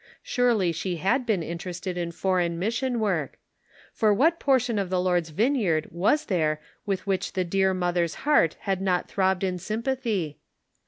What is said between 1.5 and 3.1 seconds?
ested in foreign mission